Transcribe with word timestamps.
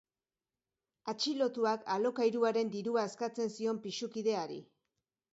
Atxilotuak 1.11 1.83
alokairuaren 1.95 2.71
dirua 2.75 3.03
eskatzen 3.09 3.53
zion 3.57 3.83
pisu-kideari. 3.83 4.57